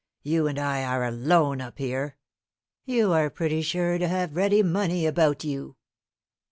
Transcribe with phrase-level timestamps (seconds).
[0.23, 2.17] You and I are alone up here.
[2.85, 5.75] You are pretty sure to have ready money about you.